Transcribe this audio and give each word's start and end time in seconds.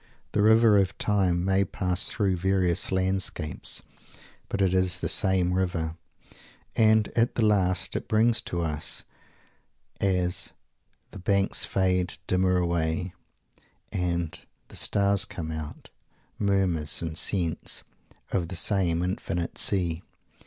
The 0.31 0.41
"river 0.41 0.79
of 0.79 0.97
time" 0.97 1.45
may 1.45 1.63
pass 1.63 2.07
through 2.09 2.35
various 2.37 2.91
landscapes, 2.91 3.83
but 4.49 4.59
it 4.59 4.73
is 4.73 4.97
the 4.97 5.07
same 5.07 5.53
river, 5.53 5.95
and, 6.75 7.07
at 7.09 7.35
the 7.35 7.45
last, 7.45 7.95
it 7.95 8.07
brings 8.07 8.41
to 8.41 8.61
us, 8.61 9.03
as 9.99 10.53
"the 11.11 11.19
banks 11.19 11.65
fade 11.65 12.17
dimmer 12.25 12.57
away" 12.57 13.13
and 13.93 14.39
"the 14.69 14.75
stars 14.75 15.23
come 15.23 15.51
out" 15.51 15.91
"murmurs 16.39 17.03
and 17.03 17.15
scents" 17.15 17.83
of 18.31 18.47
the 18.47 18.55
same 18.55 19.03
infinite 19.03 19.59
Sea. 19.59 20.01